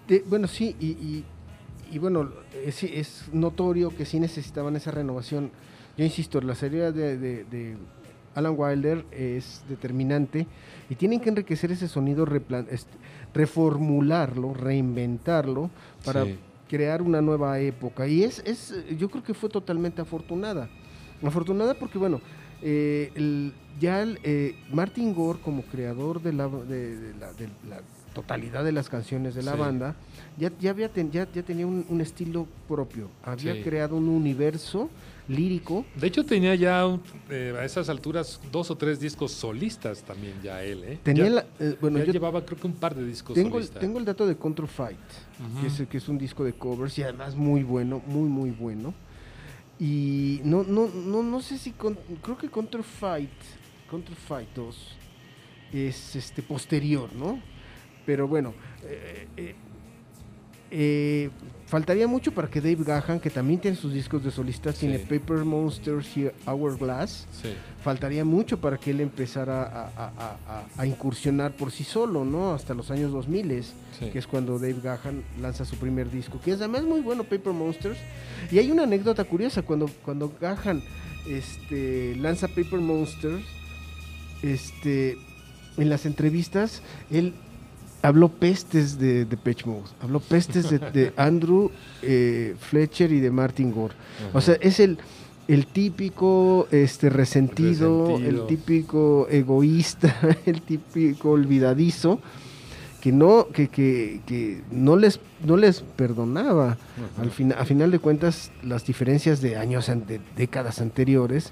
[0.07, 1.25] De- bueno, sí, y, y-
[1.91, 2.31] y bueno,
[2.65, 5.51] es, es notorio que sí necesitaban esa renovación.
[5.97, 7.77] Yo insisto, la salida de, de- de
[8.33, 10.47] Alan Wilder es determinante
[10.89, 12.67] y tienen que enriquecer ese sonido, replan-
[13.33, 15.69] reformularlo, reinventarlo
[16.03, 16.37] para Sí.
[16.69, 18.07] Crear una nueva época.
[18.07, 20.69] Y es, es, yo creo que fue totalmente afortunada.
[21.23, 22.21] Afortunada porque, bueno,
[22.61, 27.81] eh, el- ya el, eh, Martin Gore como creador de la, de, la, de la
[28.15, 29.59] totalidad de las canciones de la Sí.
[29.59, 29.95] banda,
[30.37, 33.61] ya, ya, había ten- ya, ya tenía un, un estilo propio, había Sí.
[33.61, 34.89] creado un universo
[35.27, 35.85] lírico.
[35.95, 36.85] De hecho tenía ya
[37.29, 40.99] eh, a esas alturas dos o tres discos solistas también ya él, ¿eh?
[41.03, 43.55] Tenía ya, la- eh, bueno, ya yo llevaba creo que un par de discos tengo,
[43.57, 43.81] solistas.
[43.81, 44.97] tengo el dato de Control Fight,
[45.61, 48.93] que, es, que es un disco de covers y además muy bueno, muy, muy bueno.
[49.77, 53.29] Y no, no, no, no sé si, con- creo que Control Fight,
[53.89, 54.75] Control Fight 2
[55.73, 57.39] es este posterior, ¿no?
[58.05, 58.53] Pero bueno,
[58.83, 59.55] eh, eh,
[60.71, 61.29] eh,
[61.67, 64.99] faltaría mucho para que Dave Gahan, que también tiene sus discos de solistas, tiene.
[64.99, 67.49] Paper Monsters y Hourglass, Sí.
[67.83, 72.25] faltaría mucho para que él empezara a, a- a- a- a incursionar por sí solo,
[72.25, 72.51] ¿no?
[72.53, 73.63] Hasta los años 2000,
[73.97, 74.09] Sí.
[74.11, 77.53] que es cuando Dave Gahan lanza su primer disco, que es además muy bueno, Paper
[77.53, 77.97] Monsters.
[78.51, 80.83] Y hay una anécdota curiosa, cuando, cuando Gahan
[81.27, 83.43] este, lanza Paper Monsters,
[84.43, 85.17] este,
[85.77, 87.33] en las entrevistas, él
[88.05, 93.31] habló pestes de, de Pitch Mode, habló pestes de, de Andrew eh, Fletcher y de
[93.31, 93.95] Martin Gore.
[94.33, 94.97] O sea, es el,
[95.47, 98.29] el típico este, resentido, Resentido.
[98.29, 102.19] el típico egoísta, el típico olvidadizo,
[103.01, 106.77] que no, que, que, que no, les, no les perdonaba.
[107.19, 111.51] Al fin, a final de cuentas, las diferencias de años, de décadas anteriores,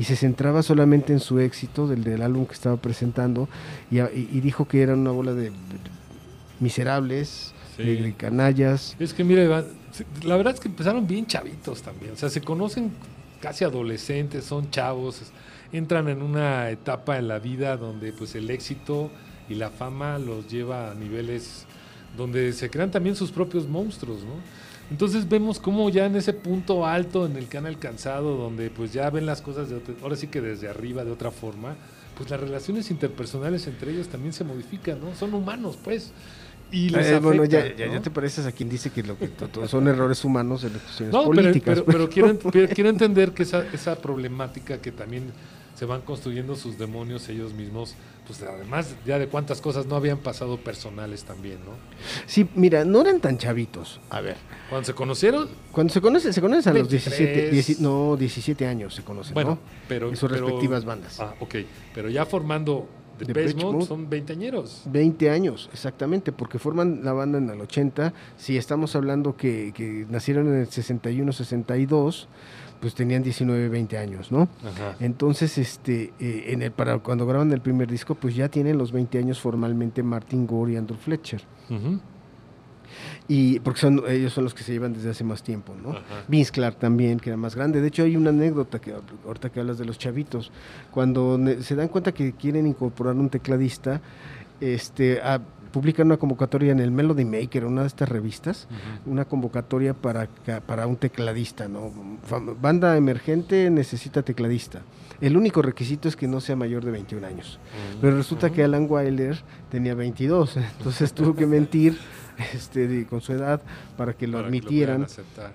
[0.00, 3.48] y se centraba solamente en su éxito del, del álbum que estaba presentando,
[3.90, 5.52] y, a- y- y dijo que eran una bola de
[6.58, 7.82] miserables, Sí.
[7.84, 8.96] de, de canallas.
[8.98, 9.64] Es que mira, Iván,
[10.24, 12.12] la verdad es que empezaron bien chavitos también.
[12.12, 12.90] O sea, se conocen
[13.40, 15.22] casi adolescentes, son chavos,
[15.72, 19.10] entran en una etapa en la vida donde pues el éxito
[19.48, 21.64] y la fama los lleva a niveles
[22.16, 24.34] donde se crean también sus propios monstruos, ¿no?
[24.90, 28.92] Entonces vemos cómo ya en ese punto alto en el que han alcanzado, donde pues
[28.92, 31.76] ya ven las cosas de otra- ahora sí que desde arriba de otra forma,
[32.16, 35.14] pues las relaciones interpersonales entre ellos también se modifican, ¿no?
[35.14, 36.12] Son humanos, pues.
[36.72, 39.28] Y les Eh, bueno, ya, ya, te pareces a quien dice que lo que
[39.66, 41.80] son errores humanos en las cuestiones No, pero, políticas.
[41.80, 45.24] pero, pero quiero, ent- pero quiero entender que esa, esa problemática que también
[45.80, 47.94] se van construyendo sus demonios ellos mismos,
[48.26, 51.72] pues además ya de cuántas cosas no habían pasado personales también, ¿no?
[52.26, 53.98] Sí, mira, no eran tan chavitos.
[54.10, 54.36] A ver,
[54.68, 57.18] Cuando se conocieron, cuando se conocen, se conocen a los 23.
[57.18, 59.58] 17, dieci- no, 17 años se conocen, bueno, ¿no?
[59.88, 60.10] pero...
[60.10, 61.18] En sus pero- respectivas bandas.
[61.18, 61.54] Ah, ok,
[61.94, 62.86] pero ya formando
[63.18, 63.86] de Mode.
[63.86, 64.82] son veinteañeros.
[64.84, 68.12] 20 años, exactamente, porque forman la banda en el 80.
[68.36, 72.28] Si estamos hablando que, que nacieron en el 61, 62,
[72.80, 74.48] pues tenían 19, 20 años, ¿no?
[74.64, 74.96] Ajá.
[75.00, 78.90] Entonces, este, eh, en el, para cuando graban el primer disco, pues ya tienen los
[78.92, 81.42] 20 años formalmente Martin Gore y Andrew Fletcher.
[83.28, 85.90] Y porque son, ellos son los que se llevan desde hace más tiempo, ¿no?
[85.90, 86.24] Ajá.
[86.26, 87.80] Vince Clark también, que era más grande.
[87.80, 88.92] De hecho, hay una anécdota que
[89.24, 90.50] ahorita que hablas de los chavitos.
[90.90, 94.00] Cuando se dan cuenta que quieren incorporar un tecladista,
[94.60, 95.40] este, ah,
[95.72, 98.68] publican una convocatoria en el Melody Maker, una de estas revistas,
[99.06, 100.28] una convocatoria para,
[100.66, 101.92] para un tecladista, ¿no?
[102.60, 104.82] Banda emergente necesita tecladista.
[105.20, 107.58] El único requisito es que no sea mayor de 21 años.
[108.00, 109.38] Pero resulta que Alan Wilder
[109.70, 111.98] tenía 22, entonces tuvo que mentir
[112.54, 113.60] este, de- con su edad
[113.96, 115.00] para que lo Para que lo admitieran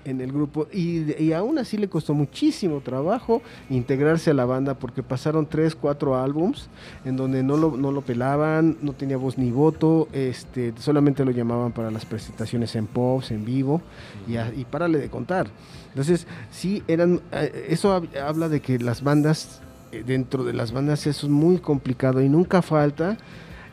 [0.06, 0.68] en el grupo.
[0.72, 6.16] Y, aún así le costó muchísimo trabajo integrarse a la banda porque pasaron tres, cuatro
[6.22, 6.70] álbums
[7.04, 11.32] en donde no lo, no lo pelaban, no tenía voz ni voto, este, solamente lo
[11.32, 13.82] llamaban para las presentaciones en pops, en vivo,
[14.28, 15.48] y, y párale de contar.
[15.90, 19.62] Entonces, sí, eran, eh, eso hab- habla de que las bandas,
[19.92, 23.18] eh, dentro de las bandas eso es muy complicado y nunca falta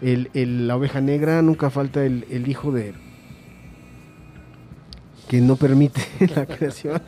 [0.01, 2.95] el, el- la oveja negra, nunca falta el, el hijo de
[5.33, 6.03] que no permite
[6.37, 7.01] la creación.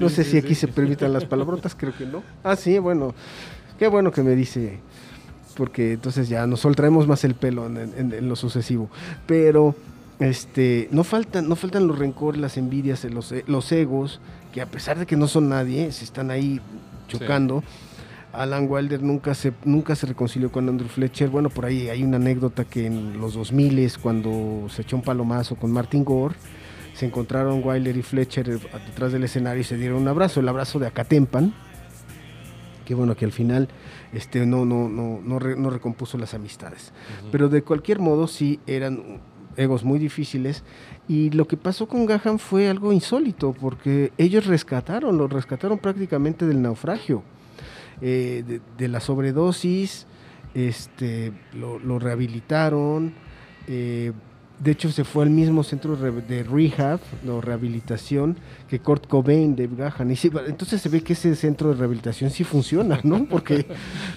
[0.00, 0.62] no Sí, sé sí, si aquí sí.
[0.62, 2.24] se permitan las palabrotas, creo que no.
[2.42, 3.14] Ah, sí, bueno,
[3.78, 4.80] qué bueno que me dice,
[5.56, 8.90] porque entonces ya nos soltaremos más el pelo en, en- en lo sucesivo.
[9.28, 9.76] Pero
[10.18, 14.20] este, no faltan, no faltan los rencores, las envidias, los, e- los egos,
[14.52, 16.60] que a pesar de que no son nadie, se están ahí
[17.06, 17.62] chocando.
[18.32, 21.28] Alan Wilder nunca se, nunca se reconcilió con Andrew Fletcher.
[21.30, 25.54] Bueno, por ahí hay una anécdota que en los 2000 cuando se echó un palomazo
[25.54, 26.34] con Martin Gore,
[26.98, 30.48] se encontraron Wilder y Fletcher eh, detrás del escenario y se dieron un abrazo, el
[30.48, 31.54] abrazo de Acatempan.
[32.84, 33.68] Que bueno, que al final
[34.12, 36.92] este, no, no, no, no, re- no recompuso las amistades.
[37.30, 39.20] Pero de cualquier modo sí eran
[39.56, 40.64] egos muy difíciles
[41.06, 46.46] y lo que pasó con Gahan fue algo insólito porque ellos rescataron, lo rescataron prácticamente
[46.46, 47.22] del naufragio,
[48.00, 50.06] eh, de, de la sobredosis,
[50.54, 53.12] este, lo, lo rehabilitaron,
[53.66, 54.12] eh,
[54.60, 58.36] de hecho se fue al mismo centro de re- de rehab, no, rehabilitación,
[58.68, 60.10] que Kurt Cobain, Dave Gahan.
[60.10, 63.24] Y sí, entonces se ve que ese centro de rehabilitación sí funciona, ¿no?
[63.30, 63.66] Porque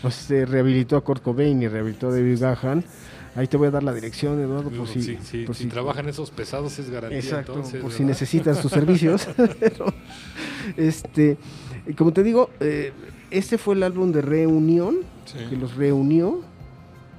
[0.02, 2.84] pues, se rehabilitó a Kurt Cobain y rehabilitó a David Gahan.
[3.34, 6.10] Ahí te voy a dar la dirección, Eduardo, por si, sí, sí, por si trabajan
[6.10, 7.20] esos pesados es garantía.
[7.20, 9.26] Exacto, entonces, por si necesitan sus servicios.
[9.60, 9.86] Pero,
[10.76, 11.38] este,
[11.98, 12.92] como te digo, eh,
[13.30, 14.98] este fue el álbum de reunión
[15.50, 16.42] que los reunió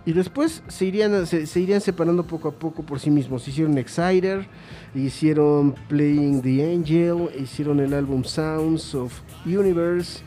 [0.04, 3.46] y después se irían, se, se irían separando poco a poco por sí mismos.
[3.46, 4.46] Hicieron Exciter,
[4.94, 9.12] hicieron Playing the Angel, hicieron el álbum Sounds of
[9.46, 10.22] Universe,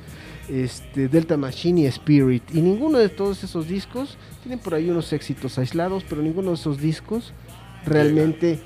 [0.47, 2.43] este, Delta Machine y Spirit.
[2.53, 6.55] Y ninguno de todos esos discos, tienen por ahí unos éxitos aislados, pero ninguno de
[6.55, 7.33] esos discos
[7.85, 8.59] realmente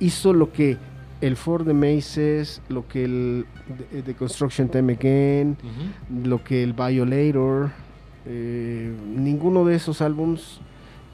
[0.00, 0.76] hizo lo que
[1.22, 3.46] el For the Maces, lo que el
[4.04, 5.56] The, Construction Time Again,
[6.24, 7.70] lo que el Violator,
[8.26, 10.60] eh, ninguno de esos álbums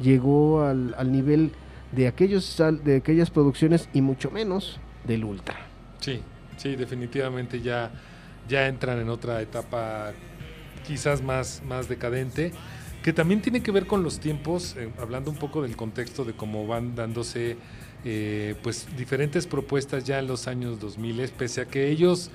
[0.00, 1.52] llegó al, al nivel
[1.92, 5.56] de aquellos de aquellas producciones y mucho menos del Ultra.
[6.00, 6.20] Sí,
[6.56, 7.90] sí, definitivamente ya,
[8.48, 10.12] ya entran en otra etapa
[10.86, 12.52] quizás más, más decadente,
[13.02, 16.32] que también tiene que ver con los tiempos, eh, hablando un poco del contexto de
[16.32, 17.56] cómo van dándose
[18.04, 22.30] eh, pues diferentes propuestas ya en los años 2000, pese a que ellos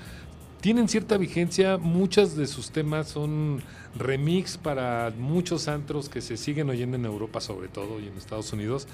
[0.64, 3.62] tienen cierta vigencia, muchos de sus temas son
[3.94, 8.50] remix para muchos antros que se siguen oyendo en Europa sobre todo y en Estados
[8.54, 8.88] Unidos,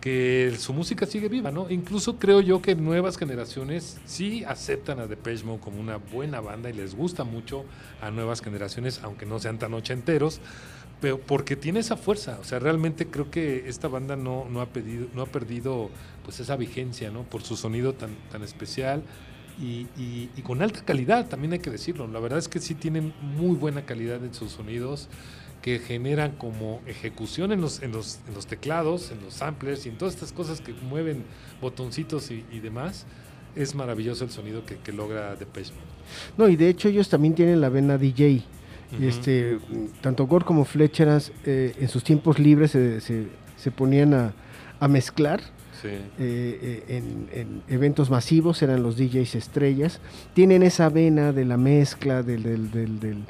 [0.00, 1.70] que su música sigue viva, ¿no?
[1.70, 6.70] Incluso creo yo que nuevas generaciones sí aceptan a Depeche Mode como una buena banda
[6.70, 7.64] y les gusta mucho
[8.00, 10.40] a nuevas generaciones, aunque no sean tan ochenteros,
[11.00, 14.66] pero porque tiene esa fuerza, o sea, realmente creo que esta banda no, no ha
[14.66, 15.90] pedido, no ha perdido
[16.24, 17.24] pues esa vigencia, ¿no?
[17.24, 19.02] Por su sonido tan, tan especial
[19.60, 22.06] y, y- y con alta calidad, también hay que decirlo.
[22.06, 25.08] La verdad es que sí tienen muy buena calidad en sus sonidos
[25.62, 29.88] que generan como ejecución en los, en los, en los teclados, en los samplers y
[29.88, 31.24] en todas estas cosas que mueven
[31.60, 33.06] botoncitos y, y demás.
[33.56, 35.84] Es maravilloso el sonido que, que logra Depeche Mode.
[36.36, 38.42] No, y de hecho ellos también tienen la vena DJ.
[38.90, 39.04] Ujú.
[39.04, 39.58] este,
[40.00, 44.32] tanto Gore como Fletcher eh, en sus tiempos libres se, se- se ponían a,
[44.80, 45.40] a mezclar
[45.82, 45.88] Sí.
[45.88, 50.00] eh, eh, en, en eventos masivos, eran los DJs estrellas.
[50.34, 53.24] Tienen esa vena de la mezcla, del, del, del- del-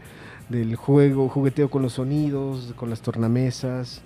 [0.48, 4.00] del juego, jugueteo con los sonidos, con las tornamesas.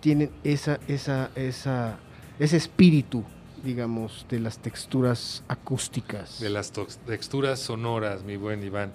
[0.00, 1.98] Tienen esa, esa, esa,
[2.38, 3.24] ese espíritu,
[3.62, 6.40] digamos, de las texturas acústicas.
[6.40, 8.92] De las texturas sonoras, mi buen Iván.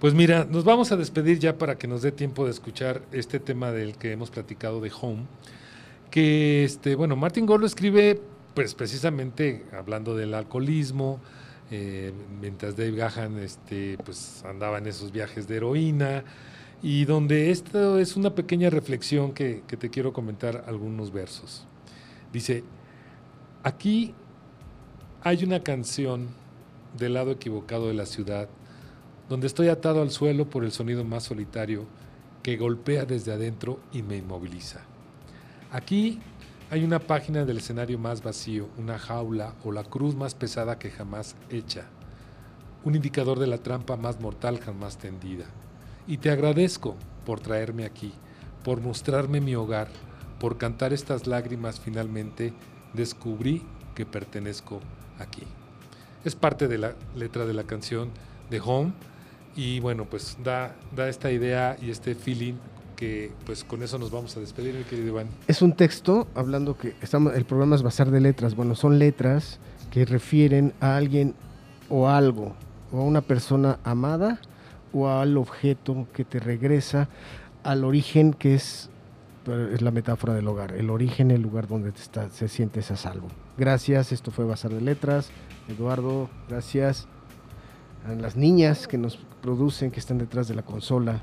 [0.00, 3.38] Pues mira, nos vamos a despedir ya para que nos dé tiempo de escuchar este
[3.38, 5.22] tema del que hemos platicado de Home.
[6.10, 8.20] Que, este, bueno, Martin Gore escribe,
[8.54, 11.20] pues precisamente hablando del alcoholismo,
[11.70, 16.24] eh, mientras Dave Gahan este, pues, andaba en esos viajes de heroína,
[16.82, 21.66] y donde esto es una pequeña reflexión que, que te quiero comentar algunos versos.
[22.32, 22.64] Dice,
[23.62, 24.14] aquí
[25.22, 26.28] hay una canción
[26.96, 28.48] del lado equivocado de la ciudad
[29.28, 31.86] donde estoy atado al suelo por el sonido más solitario
[32.42, 34.87] que golpea desde adentro y me inmoviliza.
[35.70, 36.18] Aquí
[36.70, 40.90] hay una página del escenario más vacío, una jaula o la cruz más pesada que
[40.90, 41.84] jamás hecha,
[42.84, 45.44] un indicador de la trampa más mortal jamás tendida.
[46.06, 46.96] Y te agradezco
[47.26, 48.14] por traerme aquí,
[48.64, 49.88] por mostrarme mi hogar,
[50.40, 52.54] por cantar estas lágrimas finalmente,
[52.94, 53.62] descubrí
[53.94, 54.80] que pertenezco
[55.18, 55.42] aquí.
[56.24, 58.10] Es parte de la letra de la canción
[58.48, 58.92] de Home
[59.54, 62.54] y bueno, pues da, da esta idea y este feeling
[62.98, 65.28] que pues con eso nos vamos a despedir, mi querido Iván.
[65.46, 68.56] Es un texto hablando que estamos, el programa es basar de letras.
[68.56, 69.60] Bueno, son letras
[69.92, 71.36] que refieren a alguien
[71.88, 72.56] o algo,
[72.90, 74.40] o a una persona amada
[74.92, 77.08] o al objeto que te regresa
[77.62, 78.90] al origen que es,
[79.46, 82.96] es la metáfora del hogar, el origen, el lugar donde te está, se sientes a
[82.96, 83.28] salvo.
[83.56, 85.30] Gracias, esto fue Bazar de Letras.
[85.68, 87.06] Eduardo, gracias
[88.08, 91.22] a las niñas que nos producen, que están detrás de la consola.